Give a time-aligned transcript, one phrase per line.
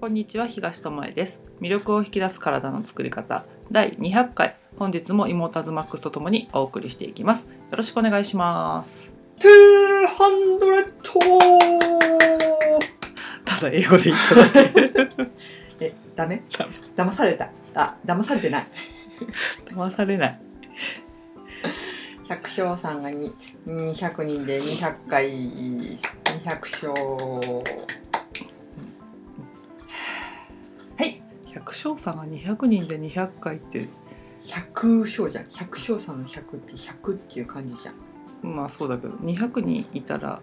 [0.00, 1.40] こんにちは東智恵です。
[1.60, 3.44] 魅力を引き出す体の作り方。
[3.72, 4.56] 第200回。
[4.78, 7.48] 本日も妹ズマックスとともにお送りしていきます。
[7.48, 9.12] よろしくお願いします。
[9.42, 11.18] トゥーハンドレット
[13.44, 15.26] ただ英語で言っただけ。
[15.86, 16.44] え、ダメ？
[16.56, 16.72] ダメ。
[16.94, 17.50] 騙された。
[17.74, 18.66] あ、騙されてない。
[19.66, 20.40] 騙されない。
[22.28, 23.34] 百姓さんがに
[23.66, 26.94] 200人で200回、200勝。
[31.58, 33.88] 百姓さんが200人で200回って
[34.42, 35.46] 100勝じゃん。
[35.50, 37.94] 百姓さんの100って100っていう感じじゃん。
[38.42, 40.40] まあそうだけど200人いたら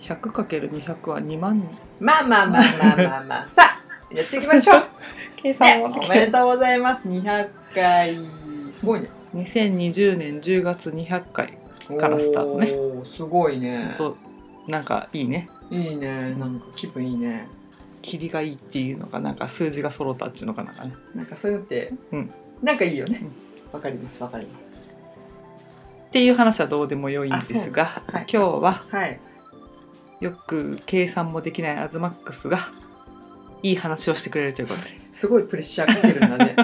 [0.00, 1.68] 100×200 は2万人
[2.00, 3.48] まあまあまあまあまあまあ。
[3.48, 4.84] さあ、やっていきましょう。
[5.36, 7.08] 計ね、おめでとうございます。
[7.08, 8.18] 200回。
[8.72, 9.08] すごいね。
[9.34, 11.58] 2020年10月200回
[11.98, 12.74] からスタートね
[13.10, 13.94] すごいね。
[13.96, 14.16] と
[14.68, 16.34] なんかいいねいいね。
[16.34, 17.48] なんか気分いいね。
[18.02, 22.30] 霧がいいっていうのかなんか数字が揃ったっていうのかなんかねなんかそういうのって、うん
[22.62, 23.24] なんかいいよね。
[23.72, 24.62] わかりますわかります。
[26.06, 29.20] っていう話はどうでもよいんですが、はい今日ははい。
[30.20, 32.70] よく計算もできないアズマックスが
[33.64, 36.54] いい話をしてくれるということですごいプレッシャーかけるんだね。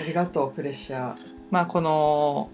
[0.00, 1.16] ありがとうプレッシャー。
[1.50, 2.50] まあこの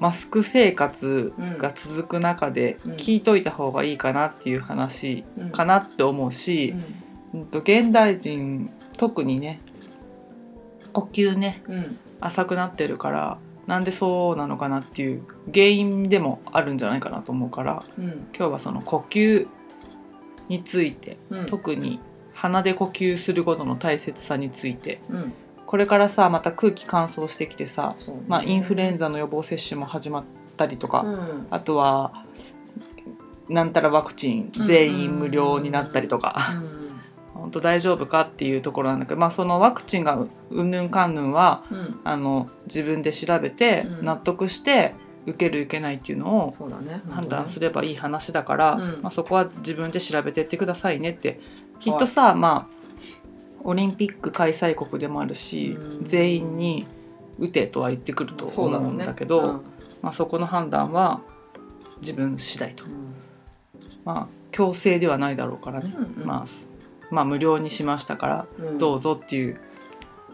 [0.00, 6.99] マスク生活が続く中でうん聞いといた方がいいかなっていう話うんかなって思うしう、ん
[7.34, 9.60] うんと現代人特にね
[10.92, 11.62] 呼吸ね。
[11.68, 11.98] うん。
[12.20, 15.22] 浅くなってるからなんでそうなのかなっていう
[15.52, 18.28] 原因でもあるんじゃないかなと思うからうん。
[18.36, 19.46] 今日はその呼吸
[20.48, 21.46] についてうん。
[21.46, 22.00] 特に
[22.34, 25.32] 鼻で呼吸することの大切さについてうん。
[25.66, 28.22] これからさまた空気乾燥してきてさ、そうね。
[28.26, 30.24] まあ、インフルエンザの予防接種も始まっ
[30.56, 31.46] たりとか、うん。
[31.50, 32.12] あとは
[33.48, 36.79] なんたらワクチンうん全員無料になったりとか、うん
[37.50, 42.00] 本当大丈夫かっていうところなんだけど、まあ、そのワクチンがうんぬんかんぬんはうん。
[42.04, 44.04] あの自分で調べてうん。
[44.04, 44.94] 納得して
[45.26, 46.54] 受ける受けないっていうのを。
[47.10, 48.80] 判断すればいい話だから、うん。
[49.02, 51.40] まあ、そこは自分で調べてってくださいねって。
[51.80, 52.80] きっとさ、まあ
[53.64, 56.06] オリンピック開催国でもあるし、うん。
[56.06, 56.86] 全員に
[57.40, 59.60] 打てとは言ってくると思うんだけどうん
[60.02, 61.20] まあ、そこの判断は
[62.00, 63.14] 自分次第と、うん。
[64.04, 66.26] まあ、強制ではないだろうからね、うん。
[66.26, 66.69] まあ、
[67.10, 68.78] まあ無料にしましたからうん。
[68.78, 69.60] どうぞっていう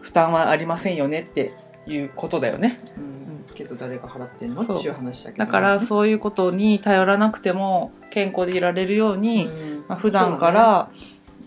[0.01, 1.53] 負担はありませんよねって
[1.87, 2.79] いうことだよね。
[2.97, 3.53] うん。
[3.53, 4.61] けど誰が払ってんの？
[4.61, 5.45] っていう話だけど。
[5.45, 9.85] だからそういうことに頼らなくても健康でいられるように、うん。
[9.87, 10.89] まあ、普段から、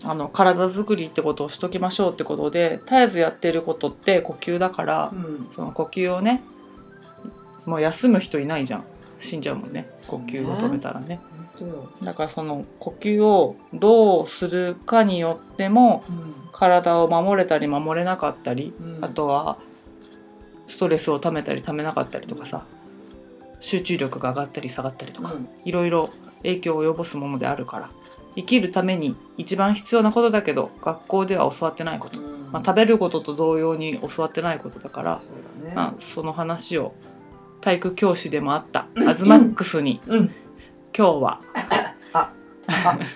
[0.03, 5.47] あの体作りってことをしときましょうってことで絶えずやってることって呼吸だから、うん。
[5.51, 6.41] その呼吸をね
[7.67, 8.83] もう休む人いないじゃん
[9.21, 9.89] 死んじゃうもんね。
[10.07, 11.19] 呼吸を止めたらね。
[12.03, 16.33] だからその呼吸をどうするかによってもうん。
[16.51, 19.05] 体を守れたり守れなかったり、うん。
[19.05, 19.57] あとは
[20.67, 22.65] ストレスをためたりためなかったりとかさ
[23.59, 25.47] 集中力が上がったり下がったりとか、うん。
[25.63, 26.09] いろいろ
[26.43, 27.89] 影響を及ぼすものであるから
[28.35, 32.51] 生きるために一番必要なことだけど学校では教わってないこと、うん。
[32.51, 36.93] まあ、食べることと同様に教わってないことだから、そまあ、その話を
[37.61, 40.01] 体育教師でもあったアズマックスに。
[40.07, 40.31] うん
[40.97, 41.41] 今日は。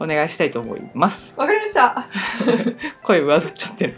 [0.00, 1.32] お願いしたいと思います。
[1.36, 2.06] わかりました。
[3.04, 3.94] 声上ずっちゃってる。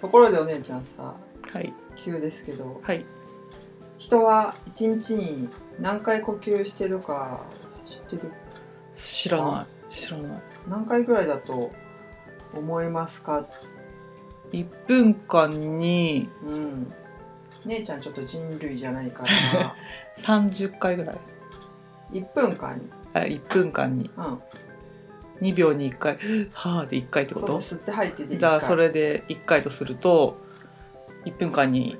[0.00, 1.14] ところでお姉ちゃんさ
[1.52, 1.72] はい。
[1.96, 2.80] 急ですけど。
[2.82, 3.04] はい。
[3.98, 7.40] 人は一日に何回呼吸してるか
[7.86, 8.32] 知ってる？
[8.96, 9.94] 知らない。
[9.94, 10.42] 知らない。
[10.68, 11.70] 何回ぐらいだと
[12.54, 13.46] 思いますか
[14.52, 16.92] ？1分間にうん
[17.66, 19.74] 姉ちゃんちょっと人類じゃないから。
[20.18, 21.18] 30回ぐらい。
[22.12, 22.90] 1分間に。
[23.14, 24.10] あ1分間に。
[24.16, 24.38] うん。
[25.40, 26.18] 2秒に1回
[26.52, 27.58] 「はあ」で1回ってこと？
[27.60, 30.36] 吸っててでじゃあそれで1回とすると
[31.24, 31.96] 1分間に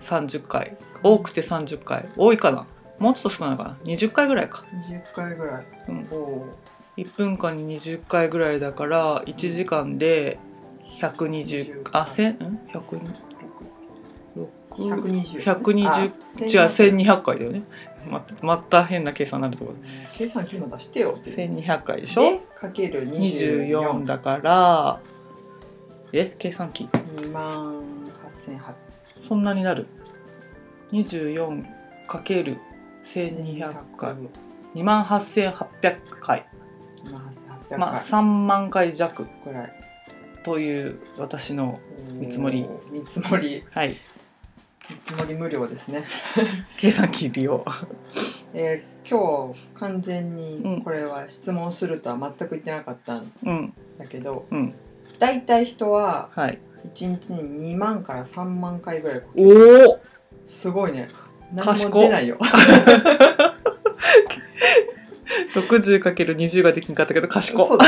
[0.00, 0.76] 30回。
[1.02, 2.08] 多くて30回。
[2.16, 2.66] 多いかな？
[2.98, 5.66] もうちょっと少ないかな？20回ぐらいか、20回ぐらい。
[5.88, 6.46] うん、おお
[6.96, 10.38] 1分間に20回ぐらいだから1時間で
[11.00, 13.00] 120あ千ん？100
[14.76, 16.10] 120 120あ違う
[16.70, 17.62] 1200 1200回だよね。
[18.08, 19.78] ままた変な計算になるところ
[20.14, 22.22] 計算機も出してよって1200回でしょ？
[22.22, 25.00] でかける24 24だから
[26.12, 26.34] え？
[26.38, 26.84] 計算機。
[27.16, 27.82] 2万
[28.46, 28.74] 8800
[29.26, 29.86] そんなになる
[30.92, 31.64] ？24×
[32.08, 34.14] 1200回。
[34.74, 36.46] 2万8800回。
[37.04, 39.26] 2万8800回、まあ3万回弱。
[39.46, 39.72] ぐらい。
[40.44, 41.80] という私の
[42.12, 42.66] 見積もり。
[42.90, 43.64] 見積もり。
[43.70, 43.96] はい
[44.90, 46.04] 見積もり無料ですね。
[46.76, 47.64] 計算機利用。
[48.54, 50.36] えー今日完全うん。
[50.36, 53.74] にこれは質問するとは全く言ってなかったんうん。
[53.98, 54.74] だけど、うん。
[55.18, 56.58] 大体人ははい。
[56.94, 60.00] 1日に2万から3万回ぐらい呼お吸お
[60.46, 61.08] すごいね。
[61.52, 62.38] 何も出ないよ。
[65.54, 67.84] 60×20 ができんかったけど賢そうだ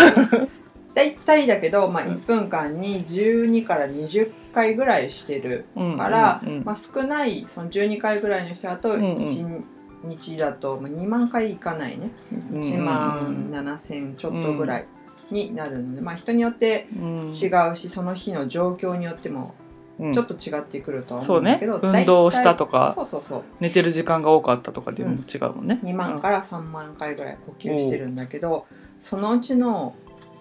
[0.96, 6.52] 大体だけど、まあ、1分間に12から20回ぐらいしてるうんから、うん。
[6.54, 9.28] うんまあ、少ないその12回ぐらいの人だとうんうん。
[9.28, 9.62] 1
[10.04, 12.12] 日だとまあ2万回いかないね。
[12.50, 14.86] うん1万7,000ちょっとぐらい
[15.30, 17.26] になるので、まあ、人によってうん。
[17.26, 19.54] 違うしその日の状況によっても
[19.98, 20.12] うん。
[20.14, 23.42] ちょっと違ってくるとはそうね思うんだけど、運動したとかそうそうそう。
[23.60, 28.66] 寝てる時間が多かったとかでも違うもんね、2万から3万回ぐらい呼吸してるんだけど
[29.02, 29.94] そのうちの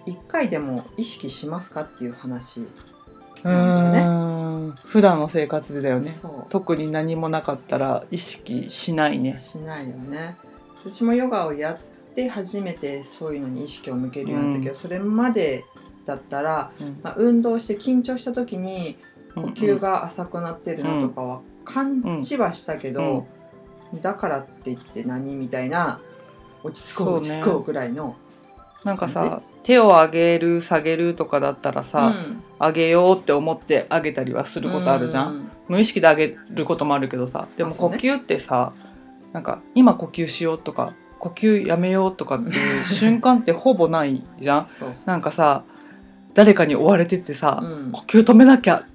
[0.05, 4.31] 1回でも意識しますかっていう話うー
[4.71, 4.71] ん。
[4.85, 6.17] 普段の生活でだよね。
[6.21, 9.35] そ特に何もなかったら意識しないね。
[9.37, 10.35] うしないよね。
[10.83, 11.79] 私もヨガをやっ
[12.15, 15.65] て初めてそういうのに意識を向けるようになったけど、それまで
[16.05, 16.99] だったら、うん。
[17.03, 18.97] まあ、運動して緊張した時に
[19.35, 23.27] 呼吸が浅くなってるなとかは感じはしたけど、
[24.01, 26.01] だからって言って何みたいな
[26.63, 27.19] 落ち着こうそうね。
[27.19, 28.15] 落ち着こうぐらいの
[28.85, 32.43] なんかさ手を上げる下げるとかだったらさ、うん。
[32.57, 38.71] 上げようって思って上げたりはすることあるじゃん、う無意識で上げることもあるけどさでも呼吸ってさ、
[39.33, 44.67] なんか今呼吸しようとか呼吸やめようとかっていう瞬間ってほぼないじゃん。
[45.05, 45.63] なんかさ
[46.35, 47.91] 誰かに追われててさ、う、うん。
[47.91, 48.85] 呼吸止めなきゃ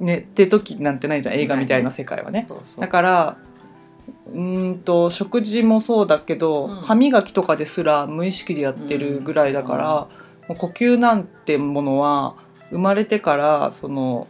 [0.00, 2.46] ねって時なんてないじゃん映画みたいな世界はね。
[2.48, 2.80] そうそう。
[2.80, 3.36] だから
[4.32, 6.74] うーんと食事もそうだけど、うん。
[6.82, 9.86] 歯磨きとかですら無意識でやってるぐらいだから、
[10.48, 12.36] もう呼吸なんてものは
[12.70, 14.26] 生まれてからその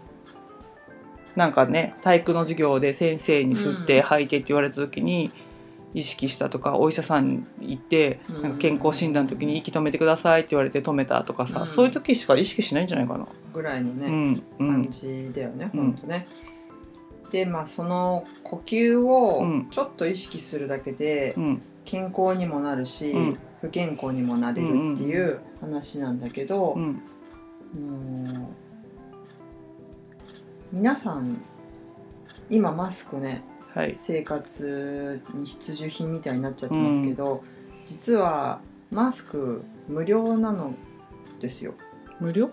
[1.35, 4.03] なんかね体育の授業で先生に吸ってうん。
[4.03, 5.33] 吐いてって言われた時に
[5.93, 8.43] 意識したとかお医者さんに行ってうん。
[8.43, 11.67] なんか健康診断の時に息止めてくださいって言われて止めたとかさ、うん。
[11.67, 13.27] そういう時しか意識しないんじゃないかな。
[13.53, 14.43] ぐらいのね、うん。
[14.59, 16.27] う感んじだよね、うんほんとね。
[17.35, 19.67] でまあその呼吸をうん。
[19.69, 21.63] ちょっと意識するだけでうん。
[21.85, 23.39] 健康にもなるし、うん。
[23.61, 27.03] 不健康にもなれるっていう話なんだけど、うん。
[27.75, 28.49] あの
[30.71, 31.43] 皆さん
[32.49, 33.43] 今マスクね
[33.75, 33.97] はい。
[33.97, 37.43] 生活に必需品みたいになっちゃってますけど、
[37.85, 38.61] 実は
[38.93, 40.75] マスク無料なの
[41.41, 41.75] ですよ。
[42.21, 42.51] 無料？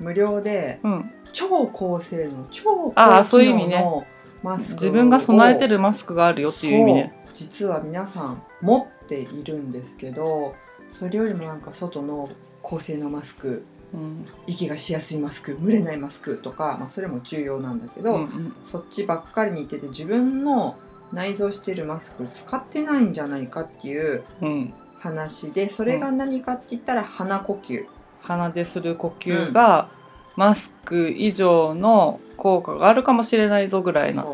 [0.00, 1.12] 無料でうん。
[1.32, 3.78] 超高性能超高機そういう意味ね。
[3.78, 4.06] 能の
[4.44, 4.74] マスクを。
[4.76, 7.12] 自分が備えてるマスクがあるよっていう意味ね。
[7.26, 10.54] そう実は皆さん持っているんですけど
[10.96, 12.28] それよりもなんか外の
[12.62, 14.24] 高性能マスクうん。
[14.46, 20.76] 息がしやすいマスク蒸れないマスクとか、まあ、それも重要なんだけど、うんそっちばっかりにいってて自分の
[21.12, 24.74] 内蔵してるマスク使ってないんじゃないかっていううん。
[24.98, 27.84] 話でそれが何かって言ったら鼻呼吸、
[28.22, 29.90] 鼻でする呼吸が、
[30.36, 34.26] マスク以上の効果があるかもしれないぞぐらいな。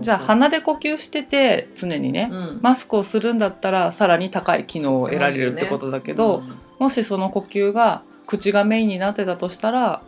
[0.00, 2.58] じゃあ鼻で呼吸してて常にね、うん。
[2.62, 6.56] マスクをするんだったらさらに高い機能を得られるってことだけど、うん。
[6.78, 10.02] もしその呼吸が口がメインになってたとしたら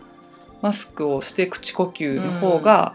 [0.62, 2.94] マスクをして口呼吸の方が、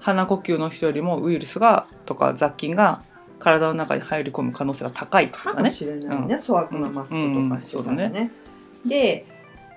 [0.00, 3.02] 鼻呼吸の人よりもウイルスがとか雑菌が
[3.38, 5.52] 体の中に入り込む可能性が高いかね。
[5.52, 8.12] からもしれないね、粗悪なマスクとかしてたらね。
[8.14, 8.22] うん。
[8.84, 8.88] うん。
[8.88, 9.26] で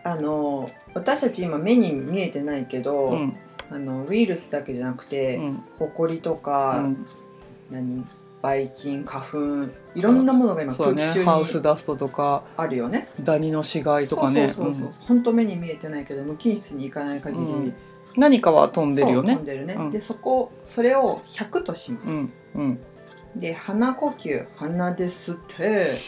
[0.04, 3.38] あの私たち今目に見えてないけど、うん
[3.76, 5.64] あのウイルスだけじゃなくうて、ん。
[5.78, 7.06] ほこりとうか、ん。
[7.70, 8.06] 何
[8.42, 9.38] ばい菌花粉
[9.96, 11.02] いろんなものが今そうね。
[11.02, 13.10] 空気中にハウスダストとかあるよね。
[13.22, 14.56] ダニの死骸とかね。
[15.08, 17.74] 本当目に見えてないけど無菌室に行かない限り、うん。
[18.16, 19.34] 何かは飛んでるよね。
[19.34, 19.54] そう飛ん。
[19.54, 19.74] でるね。
[19.74, 19.92] うん。
[19.92, 22.08] でそこそれを100とします。
[22.08, 22.34] うん。
[22.56, 22.80] うん、
[23.36, 26.00] で鼻呼吸鼻で吸って。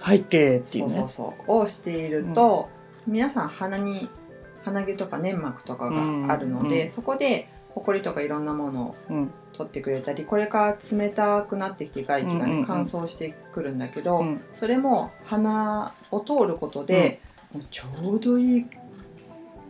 [0.00, 0.96] 入ってっていそううね。
[0.96, 2.68] そうそうをしていると、
[3.06, 4.08] 皆さん鼻に
[4.64, 9.30] 鼻毛とか粘膜とかがあるので、うんそこでほこりとかいろんなものをうん。
[9.52, 14.40] 取ってくれたりこれから冷たくなってきて外気がね、乾燥してくるんだけど、うん。
[14.54, 17.20] それも鼻を通ることで、
[17.52, 18.66] もうちょうどいい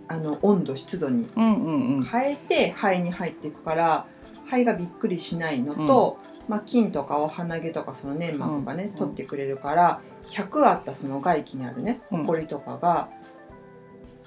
[0.09, 4.07] あの温度湿度に変えて肺に入っていくから
[4.45, 6.19] 肺がびっくりしないのと、
[6.49, 12.21] まあ、菌とかを鼻毛とかその粘膜がね、うん取ってくれるから100あったその外気にあるねうん。
[12.21, 13.09] ほこりとかが、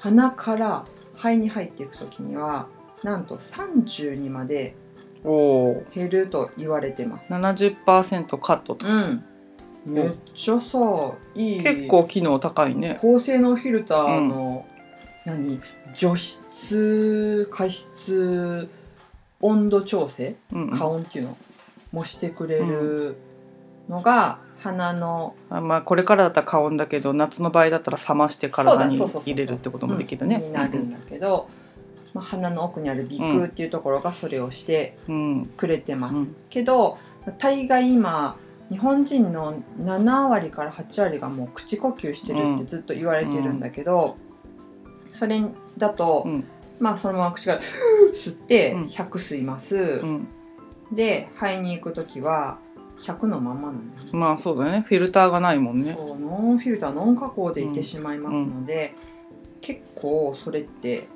[0.05, 0.85] 鼻から
[1.15, 2.67] 肺に入っていく時には
[3.01, 4.75] なんと30にまで
[5.23, 7.33] おお減ると言われてます。
[7.33, 9.23] 70%カットと、うん、
[9.83, 10.77] めっちゃさ
[11.33, 11.63] いい。
[11.63, 12.99] 結構機能高いね。
[13.01, 14.67] 高性能フィルターの、
[15.25, 15.59] 何？
[15.95, 18.69] 除湿加湿
[19.41, 20.35] 温度調整？
[20.53, 20.77] うんうん。
[20.77, 21.37] 加温っていうの？
[21.91, 23.15] もしてくれる
[23.89, 25.35] のが鼻の。
[25.49, 30.39] あまあこれからだったら加温だけど夏の場合だったら冷まして体に入れるってこともできるね。
[30.39, 31.47] になるんだけど、
[32.13, 35.45] まあ、鼻の奥にある鼻腔っていうところがそれをしてうん。
[35.57, 36.35] くれてます、うん。
[36.49, 36.97] けど
[37.37, 38.37] 大概今
[38.71, 44.17] 日本人の7割から8割がもう口呼吸してるってずっと言われてるんだけど、
[45.11, 45.43] それ
[45.77, 46.45] だと、うん。
[46.79, 47.59] まあそのまま口から
[48.13, 48.83] 吸ってうん。
[48.85, 50.27] 100吸います、うん。
[50.91, 52.57] で肺に行く時は
[53.05, 53.81] 100のままなのね。
[54.11, 54.83] まあそうだね。
[54.87, 55.95] フィルターがないもんね。
[55.97, 58.95] そうノンフィルターノン加工でいってしまいますので、
[59.61, 61.07] 結構それって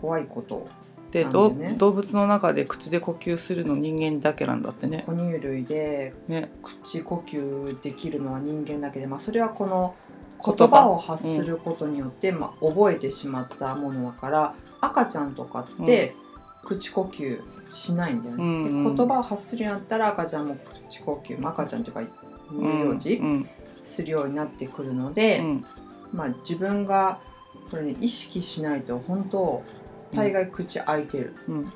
[0.00, 0.66] 怖いこと。
[1.10, 1.76] で、ね。
[1.78, 5.04] 動物の中で口で呼吸するの人間だけなんだってね。
[5.06, 6.50] 哺乳類でね。
[6.60, 9.94] 口呼吸できるのは人間だけで、まあ、それはこの
[10.44, 10.66] 言葉。
[10.66, 16.16] 言葉を発することによって、まあ、覚えてしまったものだから赤ちゃんとかって
[16.64, 17.40] 口呼吸
[17.74, 18.96] しないんだよね、うんうん。
[18.96, 20.56] で言葉を発するようになったら赤ちゃんも
[20.88, 22.02] 口呼吸、まあ、赤ちゃんというか
[22.50, 23.48] 乳幼児うん。
[23.82, 25.64] するようになってくるので、うん。
[26.12, 27.20] まあ、自分が
[27.70, 29.62] これね意識しないと本当
[30.14, 31.72] 大概口開いてるうん。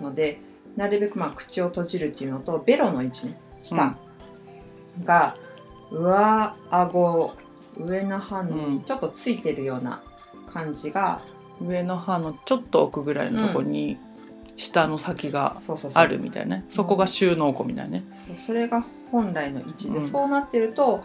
[0.00, 0.40] ので、
[0.76, 3.96] なるべくまあ口を閉じるっていうのとベロの位置ね下
[5.04, 5.36] が
[5.90, 7.34] 上顎
[7.78, 10.02] 上の歯にちょっとついてるような
[10.46, 11.20] 感じが、
[11.60, 13.98] 上の歯のちょっと奥ぐらいのとこに
[14.56, 15.52] 下の先が
[15.94, 16.64] あるみたいなね。
[16.70, 18.04] そこが収納庫みたいなね。
[18.46, 20.08] それが本来の位置で、うん。
[20.08, 21.04] そうなってると、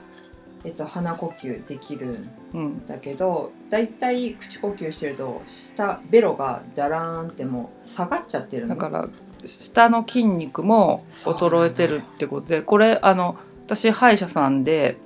[0.64, 8.76] えっと、鼻呼吸できるんうんだけどだいたい口呼吸してると下ベロがダラーンってもう下がっちゃってるの。
[8.76, 9.08] だから
[9.46, 14.98] 下の筋肉も衰えてるってことでこれあの私歯医者さんで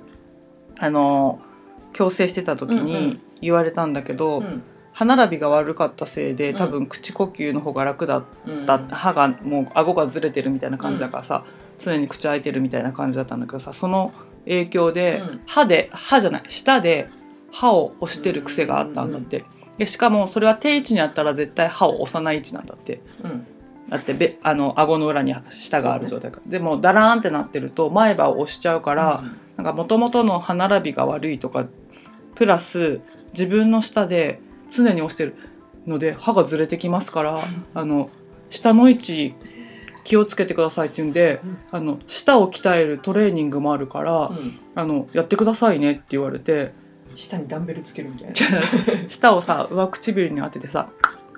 [0.78, 1.40] あの
[1.94, 3.20] 矯正してた時うんうにん。
[3.40, 4.62] 言われたんだけど、うん
[4.96, 6.56] 歯並びが悪かったせいでうん。
[6.56, 8.64] 多分口呼吸の方が楽だっうん。
[8.64, 11.44] た、歯がもう顎がずれてるみたいな感じだからさ、
[11.78, 14.14] 常に口開いてるみたいな感じだったんだけどさその
[14.46, 15.40] 影響で、うん。
[15.46, 17.10] 歯で歯じゃない舌で
[17.52, 19.44] 歯を押してる癖があったんだって、
[19.76, 23.02] でしかもそれは定位置にあったら絶対歯を押さない位置なんだって。
[23.22, 23.46] うん。
[23.90, 29.22] だってべあの顎の裏に舌がある状態から、でもダラーンってなってると前歯を押しちゃうから、
[29.58, 31.66] なんか元々の歯並びが悪いとか
[32.34, 33.00] プラス
[33.34, 34.40] 自分の舌で
[34.82, 35.34] 常に押してる
[35.86, 37.42] ので歯がずれてきますから
[37.74, 38.10] あの
[38.50, 39.34] 下の位置
[40.04, 41.58] 気をつけてくださいって言うんでうん。
[41.72, 44.58] あの舌を鍛えるトレーニングもあるから、うん。
[44.74, 46.72] あのやってくださいねって言われて
[47.16, 48.62] 下にダンベルつけるみたいな。
[49.08, 50.88] 舌をさ上唇に当ててさ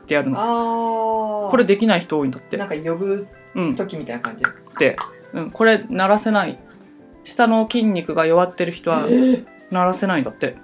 [0.02, 1.46] ってやるの。
[1.46, 2.56] あこれできない人多いんだって。
[2.58, 4.44] なんか呼ぶうん時みたいな感じ。
[4.44, 4.96] って、
[5.32, 6.58] うん、これ鳴らせない。
[7.24, 9.06] 下の筋肉が弱ってる人は
[9.70, 10.56] 鳴らせないんだって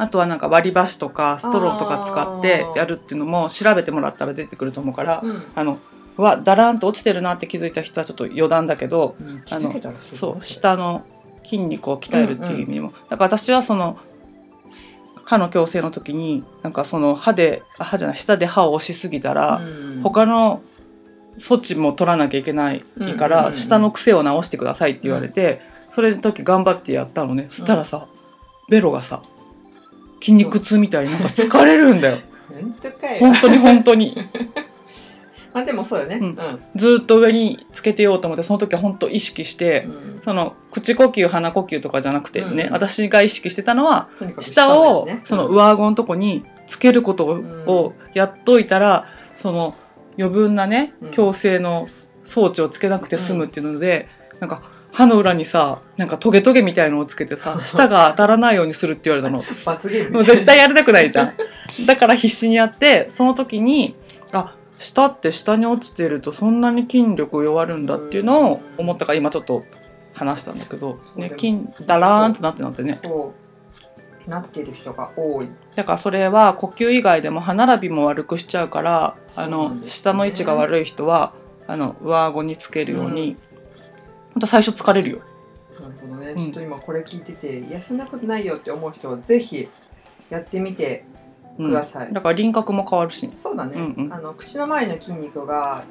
[0.00, 5.42] あとはなんか割り箸とかストローとか使ってやるっていうのも調べてもらったら出てくると思うからうん。
[5.54, 5.78] あの
[6.16, 9.42] うわだらんと落ちてるなって気づいた人はちょっと余談だけどうん。
[9.42, 11.04] 気づけたらすごいそう下の
[11.44, 13.98] 筋肉を鍛えるっていう意味でも、だから私はその
[15.24, 20.00] 歯の矯正の時になんかその歯であ歯じゃない舌で歯を押しすぎたら、うん。
[20.02, 20.62] 他の
[21.38, 22.84] 措置も取らなきゃいけない
[23.18, 23.52] から、うんうんうん。
[23.54, 27.48] うん下の癖を直してくださいって言われて、それの時頑張ってやったのね。
[27.50, 28.06] そしたらさ、
[28.70, 29.20] ベロがさ
[30.20, 32.18] 筋肉痛みたいになんか疲れるんだよ。
[32.48, 33.18] 本当かよ。
[33.18, 34.16] 本当に本当に。
[35.52, 36.16] まあでもそうよね。
[36.16, 36.30] ううん。
[36.30, 36.36] ん
[36.76, 40.20] ずーっと上につけてようと思ってその時は本当意識して、うん。
[40.24, 42.72] その口呼吸鼻呼吸とかじゃなくてね、うん。
[42.72, 47.26] 私が意識してたのはとにかく下をその上顎のとこにつけること
[47.66, 49.74] を,、やっといたらその
[50.18, 51.10] 余分なねうん。
[51.10, 51.86] 矯正の
[52.24, 54.08] 装置をつけなくて済むっていうので、
[54.38, 54.62] なんか
[54.92, 59.42] 歯の裏にさなんかトゲトゲみたいのをつけてさ 舌が当たらないようにするって言われたの。
[59.64, 61.34] 罰ゲームもう絶対やりたくないじゃん。
[61.86, 63.94] だから必死にやってその時に
[64.32, 69.64] あ舌って下に落ちてるとそんなに筋力弱るんだっていうのを思ったから今ちょっと
[70.14, 73.00] 話したんだけど、ね、筋ダラーンってなってなってね。
[74.26, 75.48] なってる人が多い。
[75.74, 79.90] だからそれは呼吸以外でも歯並びも悪くしちゃうからあのんですね。
[79.90, 81.32] 下の位置が悪い人は
[81.66, 83.36] あの上顎につけるように、
[84.40, 85.18] ほんと最初疲れるよ。
[85.78, 86.38] なるほどね、うん。
[86.38, 89.68] ちょっと今これ聞いてていやそんなことないよって思う人はぜひ
[90.30, 91.04] やってみて
[91.58, 91.66] うん。
[91.66, 93.34] ください、だから輪郭も変わるしね。
[93.36, 94.12] そうだね、うんうん。
[94.12, 95.84] あの口の周りの筋肉が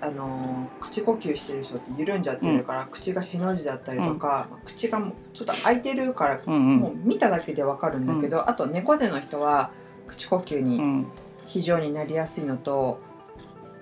[0.00, 6.76] あの口呼吸してる人って緩んじゃってるから、口がへの字だったりとか、まあ口がもうちょっと開いてるから、うんうん。
[6.76, 9.72] もう見ただけでわかるんだけど、あと猫背の人は
[10.06, 11.06] 口呼吸にうん。
[11.46, 13.00] 非常になりやすいのと、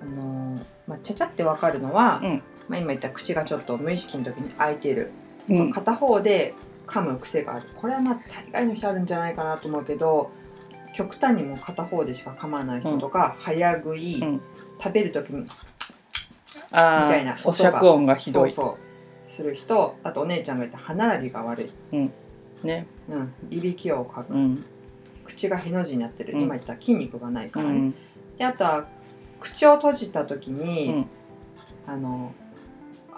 [0.01, 5.11] あのまあ、ちゃちゃってわかるのは、うんまあ、今言った口がちょっと無意識の時に開いてる、
[5.49, 5.71] うん。
[5.71, 6.55] 片方で
[6.87, 7.69] 噛む癖がある。
[7.77, 10.31] これはまあ大概の人あるんじゃないかなと思うけど
[10.95, 14.41] 極端にも片方でしか噛まない人とか、早食い、うん。
[14.81, 15.47] 食べる時に
[16.73, 18.53] あみたいなー咀嚼音がひどい。
[18.53, 18.79] そうそ
[19.27, 19.31] う。
[19.31, 22.11] する人あとお姉ちゃんが言った歯並びが悪い、
[22.65, 22.87] ね。
[23.09, 24.65] うん、いびきをかく、うん。
[25.25, 26.41] 口がへの字になってる、うん。
[26.43, 27.95] 今言った筋肉がないからね、うん。
[28.37, 28.87] であとは
[29.41, 31.07] 口を閉じた時うに、ん。
[31.87, 32.33] あの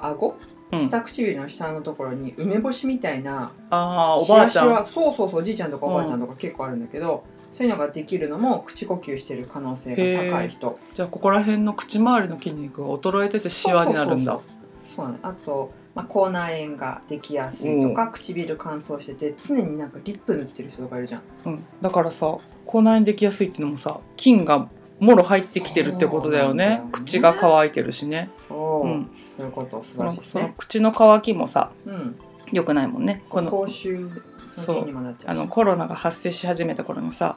[0.02, 0.36] 顎？
[0.72, 0.88] うん。
[0.88, 4.86] 下唇の下のところに梅干しみたいなああおばあちゃん。
[4.88, 10.78] そうそうそうおじいちゃんとかおばあちゃんとか結構あるんだけど、そういうのができるのも口呼吸してる可能性が高い人。
[10.94, 14.32] じゃあここら辺の口周りの筋肉が衰えててシワになるんだ。
[14.32, 14.56] そうそうそう。
[14.96, 15.18] そうなの。
[15.22, 21.22] あと、まあ、口内炎ができやすいとか、唇乾燥してて常になんかリップ塗ってる人とかいるじゃん。
[21.46, 22.36] うん、だからさ
[22.66, 26.68] 口内炎できやすいっていうのもさ菌がもろ入ってきてるってことだよね。
[26.68, 26.82] ね。
[26.92, 29.82] 口が乾いてるしね、そう、うん、そういうこと。
[29.82, 32.16] 素晴そのらしいですそのね口の乾きもさうん。
[32.52, 33.22] 良くないもんね。
[33.28, 37.36] この口臭の原因にもなっちゃうしあのコロナが発生し始めた頃にさ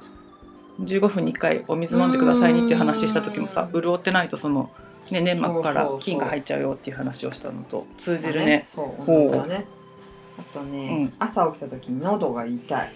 [0.81, 3.81] 15分に1回お水飲んでくださいねっていう話した時もさうん。
[3.81, 4.71] 潤ってないとその、
[5.11, 5.99] ね、粘膜からそうそうそう。
[6.01, 8.67] 菌が入っちゃうよっていう話をしたのと通じるね。
[8.73, 9.65] そうほう同じだね。
[10.37, 11.13] あとね、うん。
[11.19, 12.91] 朝起きた時に喉が痛い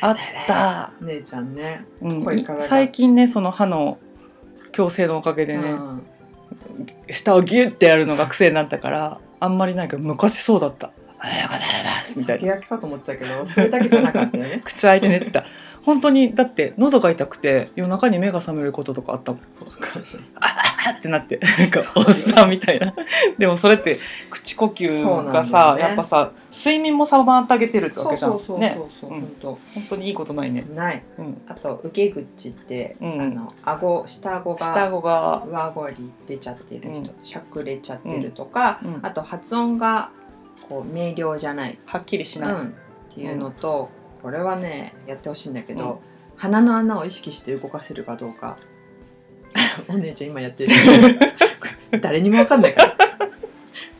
[0.00, 1.84] あった、姉ちゃんね。
[2.00, 2.24] うん。
[2.24, 2.64] 声からが。
[2.64, 3.98] 最近ねその歯の
[4.72, 6.06] 矯正のおかげでね、うん
[7.10, 12.40] 下をギュッてやるのが癖になったからあんまりないけど昔そうだった「おはようございます」みたいな。
[12.40, 14.62] 酒焼きかと思ってたけどそれだけじゃなかったよね。
[14.64, 15.44] 口開いて寝てた
[15.84, 19.32] 本当にだって喉が痛くて夜中に目が覚めることとかあった。
[19.32, 19.40] もん
[20.36, 22.94] あってなってなんかおっさんみたいな。
[23.38, 23.98] でもそれって
[24.30, 25.82] 口呼吸がさ、ね。
[25.82, 28.32] やっぱさ睡眠も妨げてるってわけじゃん。
[28.32, 29.20] そうそうそうねそう、うん。
[29.42, 30.64] 本本当にいいことないね。
[30.68, 31.02] 当ない。
[31.18, 31.42] うん。
[31.46, 33.20] あと受け口って、うん。
[33.20, 37.10] あの顎下顎下が顎が上顎に出ちゃってる人、うん。
[37.22, 39.00] しゃくれちゃってるとか、うん。
[39.02, 40.10] あと発音が
[40.68, 43.90] こう明瞭じゃない、はっきりしない、うん、っていうのと、
[44.24, 46.00] これはねやってほしいんだけど、
[46.36, 48.56] 鼻の穴を意識して動かせるかどうか。
[49.86, 50.72] お姉ちゃん今やってる。
[52.00, 52.96] 誰にも分かんないから。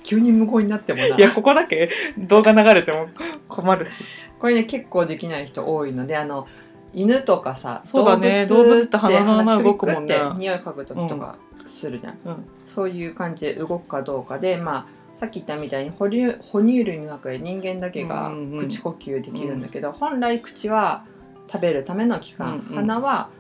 [0.02, 1.08] 急に無言になってもな。
[1.08, 3.08] いやここだけ動画流れても
[3.48, 4.02] 困るし。
[4.38, 6.48] これね結構できない人多いのであの
[6.94, 8.46] 犬とかさそうだね。
[8.46, 11.36] 動物って鼻の穴動くもんね匂い嗅ぐ時とか
[11.68, 12.44] するじゃん、うん。
[12.64, 21.06] そういう感じで動くかどうかでまあさっき言ったみたいに哺乳哺乳類の中で人間だけがうんうん口呼吸できるんだけど、本来口は
[21.50, 22.74] 食べるための器官、うんうん。
[22.76, 23.30] 鼻は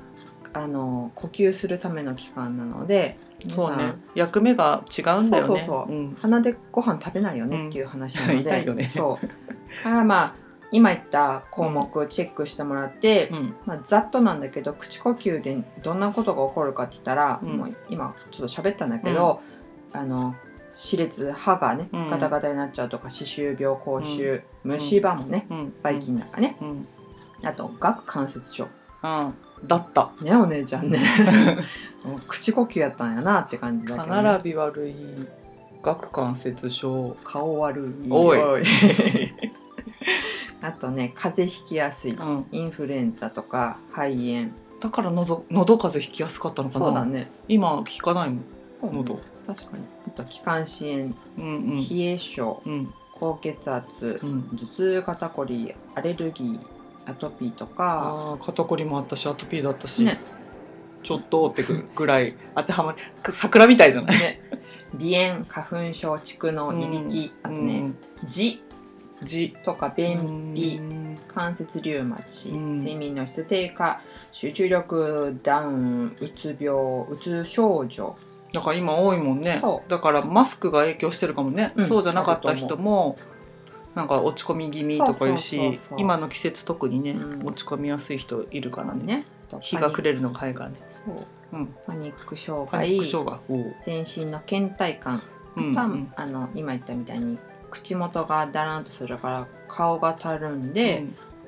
[0.54, 3.18] あの呼吸するための器官なので
[3.50, 3.96] そうね。
[4.14, 5.48] 役目が違うんだよね。
[5.48, 5.92] そうそうそう。
[5.92, 6.16] うん。
[6.20, 8.88] 鼻でご飯食べないよねっていう話なので、 痛いよね。
[8.88, 9.26] そう。
[9.26, 10.34] だからまあ
[10.70, 13.54] 今言った項目チェックしてもらって、うん。
[13.66, 17.58] まあ、ざっとなんだけど口呼吸でどんなことが起こるかって言ったら、うん。
[17.58, 19.42] もう今ちょっと喋ったんだけど、
[19.92, 20.34] あの
[20.74, 22.10] 歯列歯がねうん。
[22.10, 25.74] ガタガタになっちゃうとか歯周病口臭、虫歯もねうん。
[25.82, 26.56] ばい菌だからね、
[27.42, 28.68] あと顎関節症。
[29.02, 29.34] うん。
[29.66, 30.10] だった。
[30.20, 31.00] ねお姉ちゃんね。
[32.28, 34.94] 口呼吸やったんやなって感じだけど、歯ね、並び悪い
[35.82, 38.10] 顎関節症顔悪い。
[38.10, 38.64] おい。
[40.60, 42.12] あとね風邪ひきやすい。
[42.12, 42.46] うん。
[42.50, 44.50] インフルエンザとか肺炎。
[44.80, 46.86] だから喉喉風邪ひきやすかったのかな。
[46.86, 47.30] そうだね。
[47.48, 48.44] 今聞かないもん。
[48.96, 49.84] 喉確かに。
[50.06, 52.94] あと気管支炎、うん冷え症うん。
[53.12, 53.86] 高血圧
[54.22, 54.42] うん。
[54.56, 56.60] 頭痛肩こりアレルギー
[57.06, 58.02] アトピーとか。
[58.04, 60.18] ああ肩こりもあったしアトピーだったし、ね。
[61.02, 62.98] ちょっとってくぐらい当てはまり
[63.30, 64.18] 桜みたいじゃない。
[64.18, 64.40] ね。
[64.98, 67.92] 鼻炎花粉症蓄膿いびき、あとね
[68.24, 68.60] 痔。
[69.22, 70.80] じとか便秘
[71.28, 72.66] 関節リウマチ、うん。
[72.66, 74.00] 睡眠の質低下
[74.32, 78.16] 集中力ダウンうつ病うつ症状
[78.54, 79.58] だから今多いもんね。
[79.60, 81.88] そだからマスクが影響してるかもね、うん。
[81.88, 83.18] そうじゃなかった人も
[83.96, 87.46] なんか落ち込み気味とかいうし今の季節特にね、うん。
[87.46, 89.04] 落ち込みやすい人いるからね。
[89.04, 89.24] ね。
[89.60, 91.26] 日が暮れるのが早いからね、そう。
[91.52, 93.04] うん、パニック障害。
[93.04, 93.74] 障害。
[93.82, 95.20] 全身の倦怠感。
[95.56, 96.12] うんうん。
[96.16, 97.38] あの今言ったみたいに
[97.70, 101.00] 口元がだらんとするから顔がたるんで、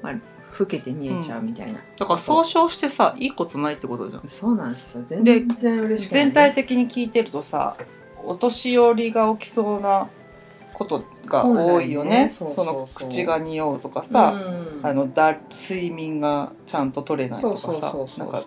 [0.03, 0.23] うん
[0.59, 4.29] 老けて見えちゃうみたいな、だから総称してさいいことないってことじゃん。
[4.29, 5.05] そうなんですよ。
[5.07, 7.77] 全で然嬉しくない、全体的に聞いてるとさ
[8.25, 10.09] お年寄りが起きそうな
[10.73, 12.29] ことが多いよね。
[12.31, 14.87] その口が匂うとかさ、うん。
[14.87, 18.45] あのだ睡眠がちゃんと取れないとかさなんか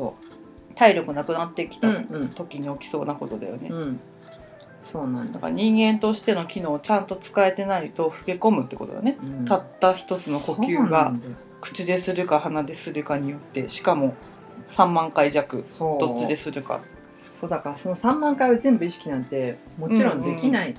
[0.76, 2.30] 体力なくなってきうたうんうん。
[2.30, 4.00] 時に起きそうなことだよね、うん。
[4.82, 5.34] そうなんだ。
[5.34, 9.46] だから人間としての機能をちゃんと使えてないと老け込むってことだね、うん。
[9.46, 11.14] たった一つの呼吸が
[11.62, 14.16] 口でするか鼻でするかによってしかも
[14.70, 16.00] 3万回弱そう。
[16.00, 16.82] どっちでするか。
[17.40, 20.76] そうだからその3万回を全部意識なんてもちろんできない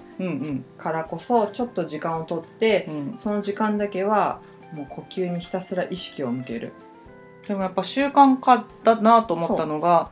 [0.77, 3.15] からこそちょっと時間をとってうん。
[3.17, 4.41] その時間だけは
[4.73, 6.73] もう呼吸にひたすら意識を向ける
[7.49, 10.11] でもやっぱ習慣化だなと思ったのが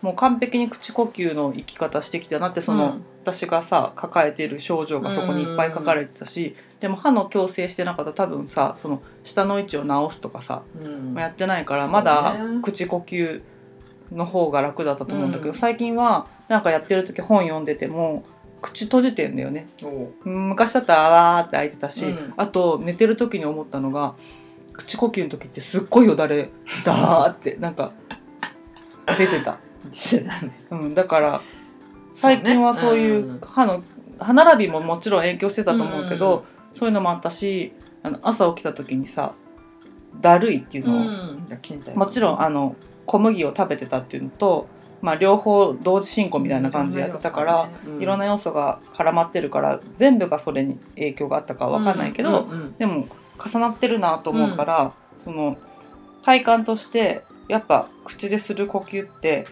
[0.00, 3.04] もう完璧に口呼吸の生き方してきたなってその、うん。
[3.24, 11.14] 私がさ抱えてる症状がそこにいっぱい書かれてたし、でも歯の矯正してなかったら多分さその下の位置を直すとかさ、うん。
[11.14, 13.42] やってないからまだ口呼吸
[14.12, 15.54] の方が楽だったと思うんだけど、うん。
[15.54, 18.24] 最近はなんかやってる時本読んでても
[18.62, 19.68] 口閉じてんだよね。
[19.82, 22.32] お昔だったらあわーって開いてたし、うん。
[22.38, 24.14] あと寝てる時に思ったのが
[24.72, 26.48] 口呼吸の時ってすっごいよだれ
[26.84, 27.92] だーってなんか
[29.18, 29.58] 出てた、
[30.70, 31.42] うん、だから
[32.14, 33.82] 最近はそういう歯の
[34.18, 39.34] 歯並びももちろん影響してたと思うけど、そういうのもあったしあの朝起きた時にさ
[40.20, 40.98] だるいっていうの
[41.94, 42.74] を、もちろんあの
[43.06, 44.68] 小麦を食べてたっていうのと、
[45.00, 47.68] まあ、両方同時進行みたいな感じでやってたから、
[48.00, 52.50] いろんな要素が絡まってるから全部がそれに影響があったかは分かんないけど、うん。
[52.50, 52.76] うん。
[52.76, 53.06] でも
[53.38, 55.56] 重なってるなと思うから、その
[56.24, 59.46] 体感としてやっぱ口でする呼吸って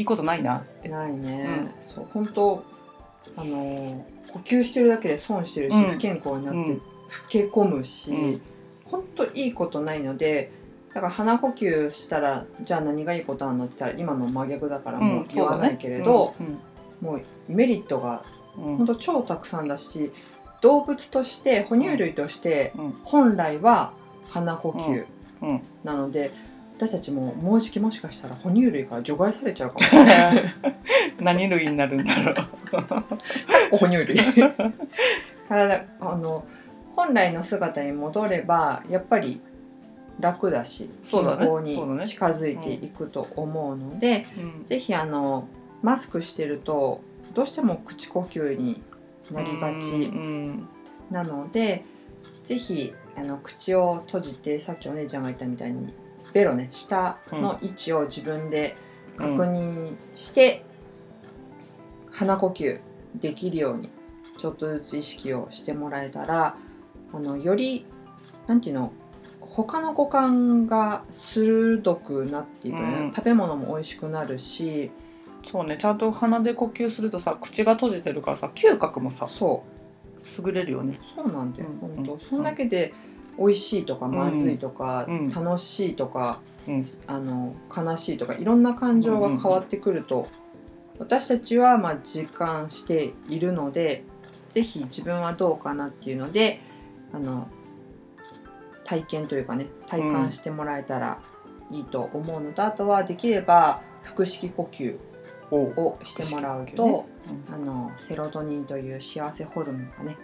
[0.00, 0.56] いいことないな。
[0.56, 0.88] って。
[0.88, 2.64] ないね、そう本当
[3.36, 5.90] あのー呼吸してるだけで損してるし、うん。
[5.90, 6.76] 不健康になって、うん。
[6.78, 6.82] 老
[7.28, 8.40] け込むし、うん。
[8.84, 10.52] 本当いいことないので
[10.94, 16.34] だから鼻呼吸したらじゃあ何がいいことあるのって言ったら今の真逆だからもう言わないけれど、
[17.00, 18.24] もうメリットが
[18.56, 18.64] うん。
[18.64, 20.12] うん本当超たくさんだし
[20.60, 22.90] 動物として哺乳類としてうん。
[23.04, 23.92] 本来は
[24.30, 25.06] 鼻呼吸
[25.42, 25.62] うん。
[25.84, 26.30] なので、
[26.80, 30.54] 私たちももうじきもしかしたら哺乳類から除外されちゃうかもしれない。
[31.20, 32.32] 何類になるんだろ
[33.72, 33.76] う。
[33.76, 34.16] 哺乳類。
[35.46, 36.46] 体あの
[36.96, 39.42] 本来の姿に戻ればやっぱり
[40.20, 44.64] 楽だし健康に近づいていくと思うので、うん。
[44.64, 45.48] ぜひあの
[45.82, 47.02] マスクしてると
[47.34, 48.82] どうしても口呼吸に
[49.30, 50.66] なりがうちん。
[51.10, 51.84] なので、
[52.44, 55.92] ぜひあの口を閉じてさっきお姉ちゃんが言ったみたいに
[56.32, 58.76] ベロね下の位置を自分で
[59.16, 60.64] 確認して、
[62.10, 62.80] 鼻呼吸
[63.16, 63.90] できるように
[64.38, 66.56] ちょっとずつ意識をしてもらえたら
[67.12, 67.86] あのより
[68.46, 68.92] なんていうの
[69.40, 73.12] 他の五感が鋭くなっていく、うん。
[73.14, 74.90] 食べ物も美味しくなるし
[75.44, 79.80] そうねちゃんと鼻で呼吸するとさ口が閉じてるからさ嗅覚もさそう。
[80.46, 81.00] 優れるよね。
[81.16, 82.92] そうなんだよ、うん本当、うんそんだけで
[83.38, 86.86] 美味しいとかまずいとか、うん楽しいとか、うん。
[87.06, 90.28] あの悲しいとかいろんな感情が変わってくると、
[90.98, 94.04] 私たちはまあ実感しているので
[94.50, 96.60] ぜひ自分はどうかなっていうので
[97.12, 97.48] あの
[98.84, 101.20] 体験というかね体感してもらえたら
[101.70, 104.98] いいと思うのと、あとはできれば腹式呼吸
[105.50, 107.06] おをしてもらうと、呼
[107.50, 110.16] 吸あのセロトニンという幸せホルモンがね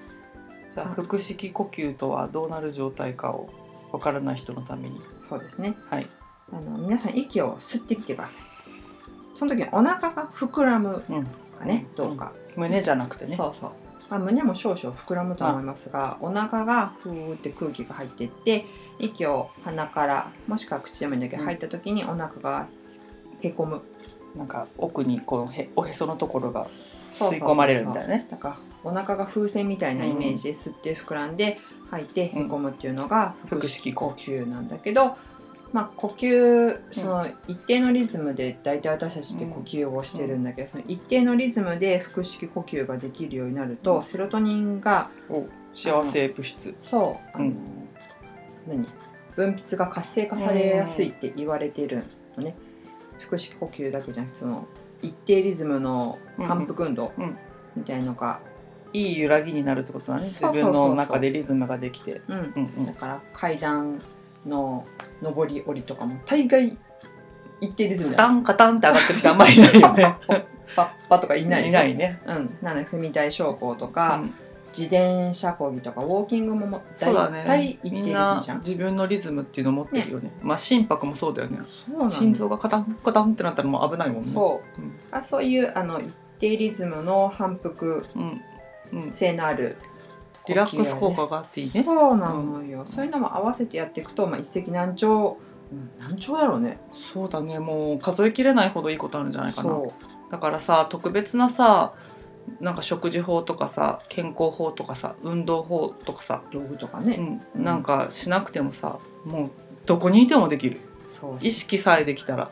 [0.76, 3.48] じゃあ腹式呼吸とはどうなる状態かを
[3.92, 5.00] わからない人のために。
[5.22, 5.74] そうですね。
[5.88, 6.06] はい。
[6.52, 8.34] あの皆さん息を吸ってみてください。
[9.34, 11.24] その時にお腹が膨らむうん。
[11.58, 11.94] かね、うん。
[11.96, 13.36] どうか、胸じゃなくてね。
[13.36, 13.70] そうそう、
[14.10, 18.66] まあ、胸も少々膨らむとは思いますがお腹がふーって空気が入っていって
[18.98, 21.46] 息を鼻からもしくは口でもいいんだけど、うん。
[21.46, 22.66] 入った時にお腹が
[23.40, 23.80] へこむ
[24.36, 28.26] なんか奥にこのへおへそのところが吸い込まれるみたいなね。
[28.30, 31.58] だからお腹が風船みたいなイメージで吸って膨らんで
[31.90, 35.16] 吐いてへこむっていうのがうん腹式呼吸なんだけど、
[35.72, 44.02] まあ、呼吸その一定のリズムで大体私たちって呼吸をしてるんだけど、その一定のリズムで腹式呼吸ができるようになると、うん。
[44.04, 46.74] セロトニンがお幸せ物質。
[46.82, 47.56] そうあの、うん。
[48.68, 48.86] 何？
[49.36, 52.04] 分泌が活性化されやすいって言われている
[52.38, 52.56] のね、
[53.18, 54.66] 腹式呼吸だけじゃなくてその
[55.02, 57.36] 一定リズムの反復運動うん
[57.76, 58.40] みたいのが、
[58.92, 60.24] いい揺らぎになるってことだね。
[60.24, 62.22] 自分の中でリズムができて。
[62.28, 62.86] うんうんうん。
[62.86, 64.00] だから階段
[64.46, 64.86] の
[65.20, 66.78] 上り下りとかも大概
[67.60, 70.16] 一定リズムカだよタンカタンって上がってる人あんまりいないよね。
[70.74, 72.20] パッパとかいないいないね。
[72.26, 74.34] うん、なので踏み台昇降とうか、ん
[74.76, 78.58] 自転車こぎとかウォーキングもも大体一定リズムみんなじゃん。
[78.58, 80.30] 自分のリズムっていうのを持ってるよね。
[80.42, 81.58] まあ心拍もそうだよね。
[82.08, 84.30] 心臓がカタンカタンってなったらもう危ないもんね。
[84.30, 84.92] そう、うん。
[85.10, 88.40] あそういうあの一定リズムの反復うん。
[88.92, 89.12] うん。
[89.12, 89.76] 性のある
[90.46, 91.82] リラックス効果があっていいね。
[91.82, 96.78] そうなのよ、そういうのも合わせてやっていくと、まあ、一石何鳥、うん、何鳥だろうね。
[96.92, 97.58] そうだね。
[97.58, 99.70] もう数えきれないほどいいことあるんじゃないかな。
[99.70, 99.92] そ
[100.30, 101.92] だからさ特別なさ
[102.60, 107.64] なんか食事法とかさ健康法とかさ運動法とかさ、う道具とかね、うん、うん。
[107.64, 109.50] なんかしなくてもさもう
[109.86, 110.80] どこにいてもできる。
[111.40, 112.50] 意識さえできたら。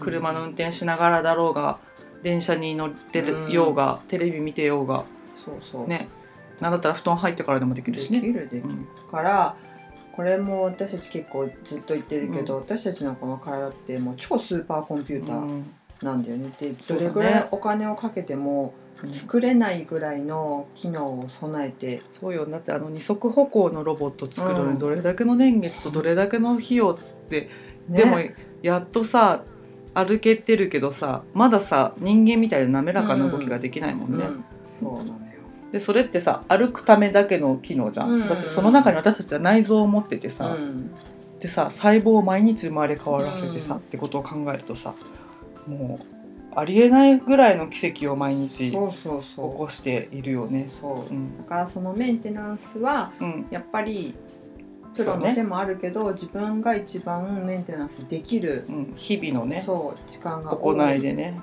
[0.00, 1.78] 車の運転しながらだろうが
[2.22, 5.04] 電車に乗ってようが、テレビ見てようが
[5.44, 6.08] そうそう、ね。
[6.60, 8.20] なんだったら布団入ってからでもできできるしね。
[8.20, 8.62] るできる。
[8.64, 8.86] うん。
[9.10, 9.56] から
[10.12, 15.74] これも私たち結構ずっと言ってるけど、私たちのこの体ってもう超スーパーコンピューターうん。
[16.02, 16.52] なんだよね。
[16.58, 22.46] でどれぐらいお金をかけてもうん作れないぐらいの機能を備えて、そうよ。
[22.46, 24.72] だってあの二足歩行のロボット作るのうん。
[24.74, 27.48] にどれだけの年月とどれだけの費用って、
[27.88, 27.98] ね。
[27.98, 28.18] でも
[28.62, 29.42] やっとさ
[29.94, 34.44] 歩けてるけどさまださ人間みたいな滑らかな動きができないもんね、うん。
[34.80, 35.14] そうなのよ。
[35.72, 38.28] でそれってさ歩くためだけの機能じゃん、うん。
[38.28, 40.90] だってその中に私たちは内臓を持っててさ、うん。
[41.40, 43.80] でさ細胞を毎日生まれ変わらせてさ、うん。
[43.80, 44.94] ってことを考えるとさ
[45.66, 46.21] もう
[46.56, 50.66] ありえないぐらいの奇跡を毎日起こしているよね。
[50.68, 50.70] う。
[50.70, 51.12] そう。
[51.12, 51.38] うん。
[51.38, 53.46] だからそのメンテナンスはうん。
[53.50, 54.14] やっぱり
[54.94, 60.98] プロの手もあるけど、自分が一番メンテナンスできる、うん、日々のねそう時間が行多い。
[60.98, 61.40] いでね。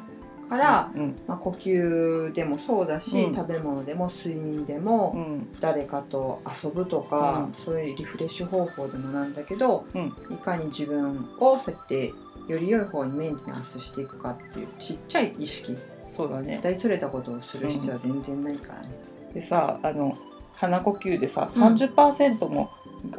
[0.50, 3.36] から、うんまあ、呼吸でもそうだし、うん。
[3.36, 5.48] 食べ物でも睡眠でも、うん。
[5.60, 10.14] 誰かと遊ぶとか、そういうリフレッシュ方法でもなんだけど、うん。
[10.32, 12.14] いかに自分をそうやって
[12.50, 15.78] より良い方にメンテナンスしていくかっていうちっちゃい意識。
[16.10, 16.60] そうだね。
[16.62, 18.90] 大それたことをする必要は全然ないからね。
[19.34, 20.18] でさあの
[20.54, 21.64] 鼻呼吸でさうん。
[21.64, 22.72] 30%も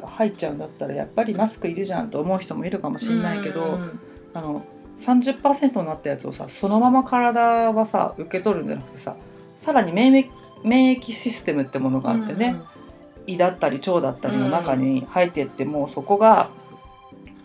[0.04, 4.00] 入っちゃうんだったらやっぱりマスクいるじゃんと思う人もいるかもしれないけど、うん。
[4.34, 4.64] あの
[4.98, 9.16] 30%になったやつをさそのまま体はさ受け取るんじゃなくてさ
[9.56, 10.28] さらに免疫
[10.62, 12.56] 免疫システムってものがあってね、
[13.26, 16.50] 胃だったり腸だったりの中に入ってってもうそこが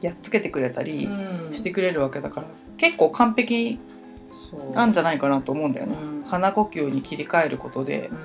[0.05, 1.53] やっつけてくれたうんりうん。
[1.53, 3.79] してくれるわけだから結構完璧
[4.73, 5.95] なんじゃないかなと思うんだよね。
[6.01, 6.23] うん。
[6.27, 8.17] 鼻呼吸に切り替えることでうん。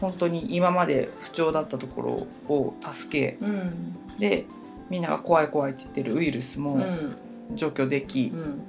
[0.00, 3.96] 本当に今まで不調だったところを助けうん。
[4.18, 4.44] で
[4.90, 7.16] みんなが怖い怖いって言ってるウイルスうもん。
[7.54, 8.62] 除去でき、うん。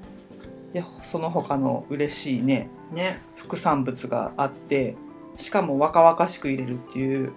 [0.73, 3.21] でその他の嬉しいねね。
[3.35, 4.95] 副産物があって
[5.37, 7.33] しかも若々しく入れるっていう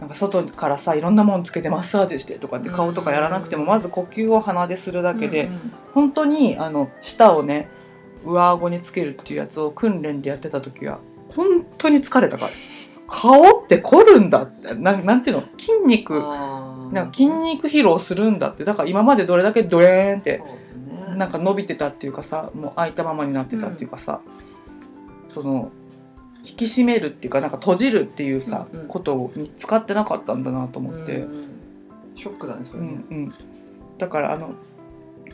[0.00, 7.70] なんか外からさいろんなもんつけてマッサージしてとかって顔とかやらなくてもうんまず呼吸を鼻でするだけで、うん本当にあの舌をね
[8.22, 11.00] 上顎につけるっていうやつを訓練でやってた時は
[11.34, 12.50] 本当に疲れたから。
[13.08, 14.74] 顔って凝るんだって。
[14.74, 15.44] ななんていうの？
[15.56, 16.20] 筋肉。
[16.20, 18.64] なんか筋肉疲労するんだって。
[18.64, 21.16] だから今までどれだけドレーンってね。
[21.16, 24.20] なんか伸びてたっていうかさもう開いたままになってたっていうかさ、
[25.32, 25.70] その
[26.46, 28.88] 引き締めるっていうかなんか閉じるっていうさ、うんうん。
[28.88, 31.52] ことに使ってなかったんだなと思って、うん
[32.14, 33.34] ショックだねそれうんねうん、
[33.98, 34.54] だからあの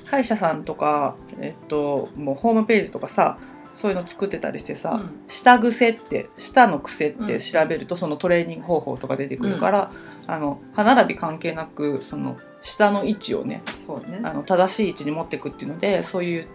[0.05, 3.38] 歯医者さんとか、えっと、もうホームページとかさ
[3.77, 5.11] そういうの作ってたりしてさ、うん。
[5.29, 7.27] 舌癖って舌の癖っうん。
[7.29, 9.92] て調べるとそのトレーニング方法とか出てくるから、
[10.27, 13.62] あの歯並び関係なくその舌の位置をね
[14.09, 14.20] ね。
[14.25, 16.48] あの正しい位置に持っていくっていうのでそういう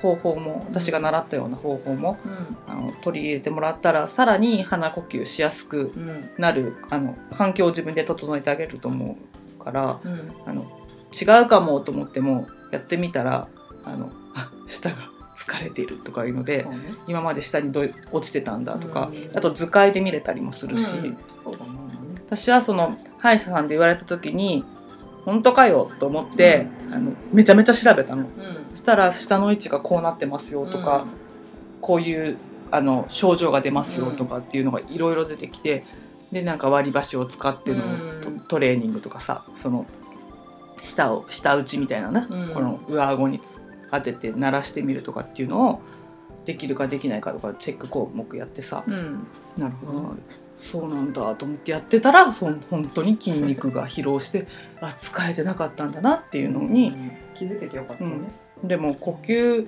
[0.00, 2.56] 方法も私が習ったような方法もうん。
[2.66, 6.30] あの取り入れてもらったらさらに鼻呼吸しやすくうん。
[6.38, 9.16] なるあの環境を自分で整えてあげると思
[9.60, 10.32] うからうん。
[10.46, 10.66] あの
[11.12, 13.48] 違うかもと思ってもやってみたら
[13.84, 14.96] あのあ舌が
[15.36, 16.94] 疲れているとかいうのでね。
[17.06, 19.36] 今まで下にどい落ちてたんだとか、うん。
[19.36, 21.16] あと図解で見れたりもするし、ね。
[22.26, 24.64] 私はその歯医者さんで言われた時に
[25.24, 28.22] 本当かよと思って、あのめちゃめちゃ調べたの。
[28.22, 28.28] うん。
[28.72, 31.06] そしたら下の位置がこうなってますよとか、
[31.80, 32.36] こういう
[32.70, 35.84] あの症状が出ますよとかっていうのがいろいろ出てきて
[36.32, 37.82] でなんか割り箸を使っての
[38.48, 39.86] トレーニングとかさその
[40.80, 42.54] 舌を舌打ちみたいなね、うん。
[42.54, 43.60] この上顎につ
[43.90, 45.80] 当てて鳴らしてみるとかっていうのを
[46.46, 49.26] できるかできないかとかチェック項目やってさ、うん。
[49.56, 49.98] なるほど。
[49.98, 50.22] うん
[50.54, 54.46] そうなんだと思ってやってたらそん本当に筋肉が疲労して
[54.80, 57.12] あ使えてなかったんだなっていうのに、うん。
[57.34, 58.12] 気づけてよかったね。
[58.62, 59.66] でも呼吸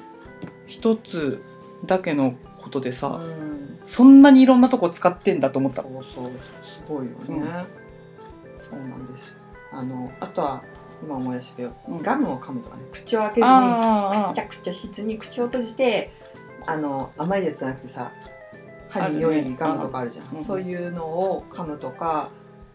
[0.67, 1.43] 一つ
[1.85, 3.79] だけのことでさ、うん。
[3.85, 5.83] そんなにいろんなとこ使ってんだと思った。
[5.83, 6.31] そうそうす
[6.89, 7.39] ごいよね、うん。
[8.59, 9.35] そうなんです
[9.73, 10.63] あのあとは
[11.03, 12.03] 今思い出したけど、うん。
[12.03, 16.13] ガムを噛むとかね口を開けずにあくちゃくちゃしずに口を閉じて
[16.67, 18.13] あの甘いやつじゃなくてさ
[19.01, 22.31] 歯に良いガムとかあるじゃん、うんそういうのを噛むとか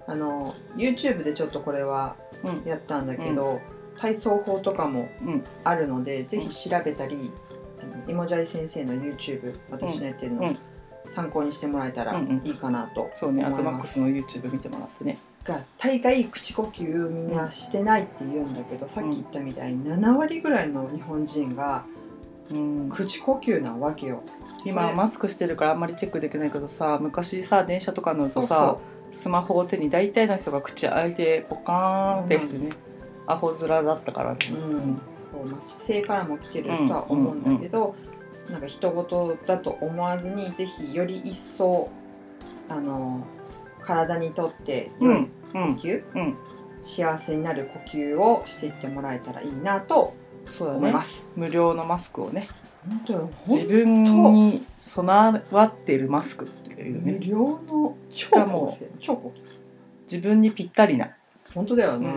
[0.07, 2.63] あの YouTube でちょっとこれはうん。
[2.67, 3.61] やったんだけど、
[3.97, 5.43] 体操法とかもうん。
[5.63, 7.31] あるので、ぜひ調べたり、
[7.79, 10.57] あのイモジャイ先生の YouTube 私のやってるの、うん。
[11.09, 12.41] 参考にしてもらえたらうんうん。
[12.43, 13.53] いいかなとそうね思います。
[13.53, 15.17] アズマックスの YouTube 見てもらってね。
[15.43, 21.85] が大概口呼吸みんなしてないって言うんだけど、さっき言ったみたいに7割ぐらいの日本人が
[22.51, 22.89] うん。
[22.89, 24.23] 口呼吸なわけよ。
[24.65, 28.77] 今マスクしてるからあんまりチェックできないけどさ昔さ電車とか乗るとさ
[29.13, 32.71] そスマホを手に大体の人が口開いてポカーンってしてね、
[33.27, 35.01] アホ面だったからね、う、うん。
[35.31, 37.95] そうまあ、姿勢からも来てるとは思うんだけど、
[38.49, 41.89] なんか人事だと思わずにぜひより一層
[42.69, 43.25] あの
[43.81, 45.31] 体にとって良いうん。
[45.53, 45.75] うん。
[45.75, 46.37] 呼吸、うん。
[46.83, 50.79] 幸せになる呼吸をしていってもらえたらいいなとそうだね。
[50.79, 51.25] 思います。
[51.35, 52.47] 無料のマスクをね。
[52.89, 53.29] 本当よ。
[53.47, 57.19] 自分に備わっているマスクっていう無ね。
[57.19, 59.41] 料の超かも超高性
[60.11, 61.09] 自分にぴったりな。
[61.53, 62.09] 本当だよね。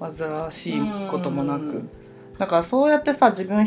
[0.00, 1.62] 煩わしいこともなく。
[1.64, 1.90] うん。
[2.38, 3.66] だからそうやってさ自分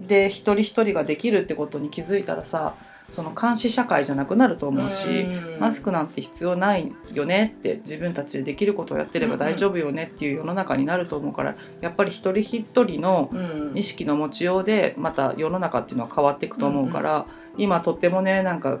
[0.00, 2.74] で一人一人ができるってことに気づいたらさ
[3.10, 5.60] その監視社会じゃなくなると思うし、うん。
[5.60, 13.72] マスクなんて必要ないよねって自分たちでできることをやってれば大丈夫よねっていう世の中になると思うからやっぱり一人一人のうん。
[13.74, 18.78] 意識の持ちようでまた世の中っていうのは変わっていくと思うから、今とってもねなんか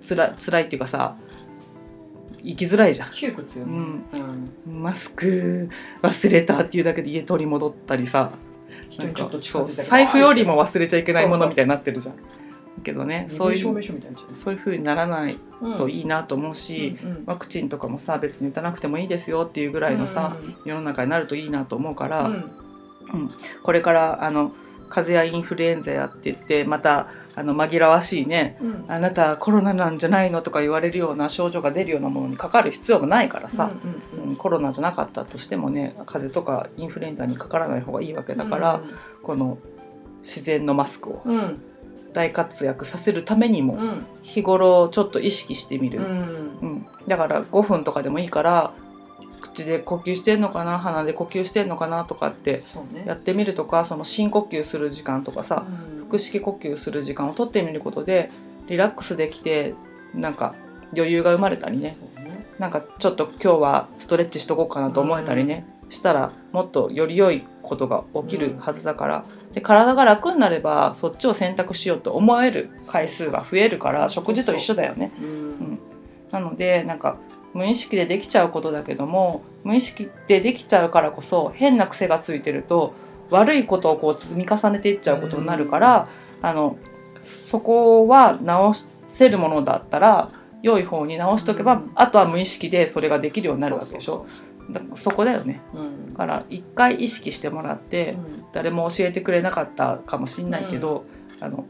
[0.00, 1.16] つら辛いっていうかさ
[2.42, 3.10] 生きづらいじゃん。
[3.10, 3.72] 窮屈よね。
[3.72, 4.04] うん。
[4.66, 4.82] うん。
[4.82, 5.70] マスク
[6.02, 8.32] 忘れたっていうだけで家取り戻ったりさ
[9.88, 12.14] 財布よりも忘れちゃいけないもそうそうのみたいになってるじゃん。
[12.14, 12.43] けどね身そういう
[12.82, 22.50] 分証明書みたいになっちゃそういう風にならないうといいなと思うし、うんうんワクチンとかもさ別に打たなくてもいいですよっていうぐらいのさ、世の中になるといいなと思うから、うん。
[23.62, 24.52] これからあの
[24.90, 28.84] 風邪やインフルエンザやって言ってまたあの紛らわしいねうん。
[28.88, 33.72] あなたコロナなんじゃないのとか言われるような症状が出るようなものにかかる必要もないからさ、
[34.14, 34.36] うんうんうん。
[34.36, 38.82] コロナじゃなかったとしてもね風邪とかインフルエンザにかからない方がいいわけだから、
[39.22, 39.58] この
[40.22, 41.22] 自然のマスクを。
[41.24, 41.62] うんうん
[42.14, 44.06] 大活躍させるためにもうん。
[44.22, 46.06] 日頃ちょっと意識してみる、うん。
[46.06, 46.86] うん。
[47.06, 48.72] だから5分とかでもいいから
[49.42, 52.62] 口で呼吸してんのかな鼻で呼吸してんのかなとかって
[53.04, 55.66] やってみるとかその深呼吸する時間とかさ、
[56.00, 56.06] うん。
[56.08, 58.30] 腹式呼吸する時間をとってみることで
[58.68, 59.74] リラックスできて
[60.14, 60.54] なんか
[60.96, 61.96] 余裕が生まれたりね。
[62.16, 62.46] ね。
[62.58, 75.12] なんかちょっと今日はストレッチしとこうかなと思えたりね、したらもっとより良いことが起きるはずだから、で体が楽になればそっちを選択しようと思える回数が増えるから食事と一緒だよね。
[75.20, 75.78] うん。
[76.32, 77.18] なのでなんか
[77.52, 82.94] 無意識でできちゃうことだけども無意識でできちゃうからこそ変な癖がついてると
[83.30, 86.08] 悪いことをこう積み重ねていっちゃうことになるから、
[86.42, 86.76] あの
[87.20, 88.72] そこは直
[89.06, 90.30] せるものだったら
[90.62, 91.92] 良い方に直しとけば、うん。
[91.94, 94.26] あとは無意識でそれができるようになるわけでしょ
[94.94, 95.60] そこだよね。
[95.74, 96.12] うん。
[96.12, 98.44] だから一回意識してもらって、うん。
[98.52, 101.04] 誰も教えてくれなかったかもしんないけど、
[101.40, 101.66] あの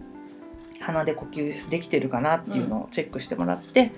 [0.80, 3.92] 鼻で呼吸できてるかなっていうのをチェックしてもらって、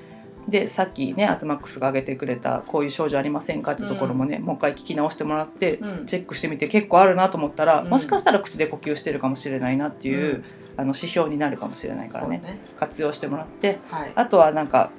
[0.48, 6.06] でさっきねアズマックスが挙げてくれたこういう症状ありませんかってところもね、もう一回聞き直してもらって、うん。
[6.06, 7.88] チェックしてみて結構あるなと思ったら、うん。
[7.88, 10.44] もしかしたら口で呼吸してるかもしれないなっていう、うん。
[10.78, 12.38] あの指標になるかもしれないからね。
[12.38, 12.60] ね。
[12.76, 14.12] 活用してもらってはい。
[14.14, 14.90] あとはなんか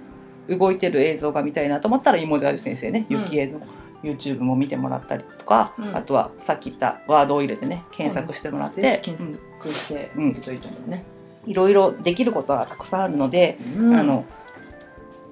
[0.49, 3.19] 動いてる映像が見たいなと思ったらイモジャージ先生ねうん。
[3.21, 3.61] 雪絵の
[4.03, 5.95] YouTube も見てもらったりとか、うん。
[5.95, 11.05] あとはさっき言ったワードを入れてね検索してもらって、検索してみるといいと思うね。
[11.11, 13.95] うんいろいろできることはたくさんあるので、うん。
[13.95, 14.25] あの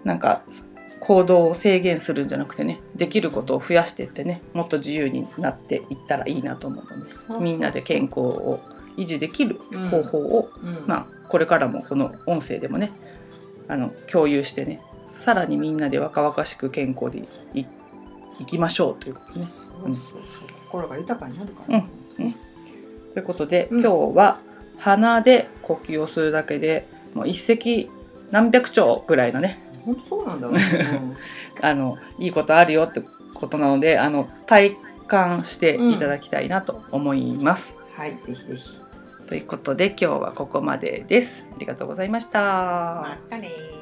[0.03, 0.43] なんか
[0.99, 8.59] 行動を制限するんじゃなくてねできることを増やしていってねもっと自由になっていったらいいなと思うのでみんなで健康を
[8.97, 10.83] 維持できるうん方法を、うん。
[10.87, 12.91] まあ、これからもこの音声でもね
[13.67, 14.81] あの共有してね
[15.23, 17.65] さらにみんなで若々しく健康でい
[18.39, 19.47] いきましょうということね。
[19.49, 20.21] そうそうそう。
[20.65, 21.79] 心が豊かになるから。
[21.79, 21.87] ね
[22.19, 22.33] うん。
[23.13, 23.81] ということで、うん。
[23.81, 24.39] 今日は
[24.77, 27.89] 鼻で呼吸をするだけでもう一石
[28.31, 29.61] 何百兆ぐらいのね。
[29.85, 31.17] 本当そうなんだろうね。
[31.61, 33.01] あのいいことあるよって
[33.33, 34.75] ことなのであの体
[35.07, 37.73] 感していただきたいなと思います。
[37.79, 38.81] うんはいぜひぜひ。
[39.27, 41.43] ということで今日はここまでです。
[41.49, 42.39] ありがとうございました。
[42.39, 43.74] またねー